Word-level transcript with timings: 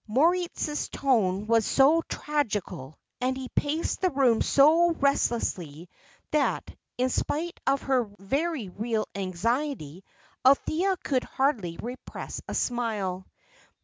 Moritz's 0.07 0.89
tone 0.89 1.45
was 1.45 1.63
so 1.63 2.01
tragical, 2.09 2.97
and 3.19 3.37
he 3.37 3.47
paced 3.49 4.01
the 4.01 4.09
room 4.09 4.41
so 4.41 4.89
restlessly, 4.93 5.87
that, 6.31 6.75
in 6.97 7.07
spite 7.11 7.59
of 7.67 7.83
her 7.83 8.09
very 8.17 8.67
real 8.67 9.05
anxiety, 9.13 10.03
Althea 10.43 10.97
could 11.03 11.23
hardly 11.23 11.77
repress 11.83 12.41
a 12.47 12.55
smile. 12.55 13.27